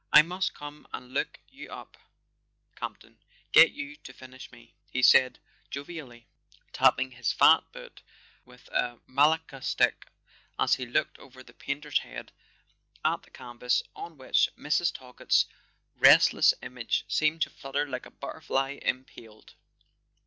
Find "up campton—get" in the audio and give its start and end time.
1.71-3.71